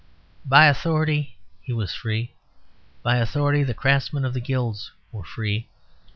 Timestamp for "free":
1.93-2.33, 5.23-5.67